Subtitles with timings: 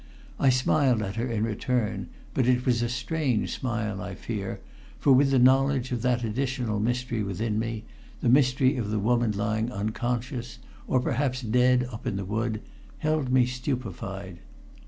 [0.39, 4.59] I smiled at her in return, but it was a strange smile, I fear,
[4.97, 7.83] for with the knowledge of that additional mystery within me
[8.19, 12.61] the mystery of the woman lying unconscious or perhaps dead, up in the wood
[12.97, 14.39] held me stupefied.